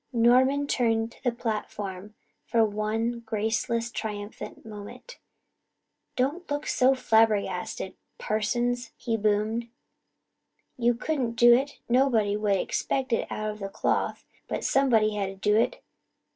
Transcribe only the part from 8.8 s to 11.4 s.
he boomed. "You couldn't